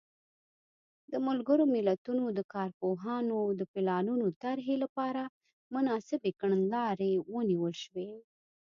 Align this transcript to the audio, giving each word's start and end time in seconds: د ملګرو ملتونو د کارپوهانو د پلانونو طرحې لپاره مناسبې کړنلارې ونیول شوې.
د 1.11 1.13
ملګرو 1.27 1.63
ملتونو 1.75 2.23
د 2.37 2.39
کارپوهانو 2.53 3.37
د 3.59 3.61
پلانونو 3.73 4.25
طرحې 4.43 4.75
لپاره 4.83 5.21
مناسبې 5.75 6.31
کړنلارې 6.39 7.11
ونیول 7.33 7.73
شوې. 7.83 8.09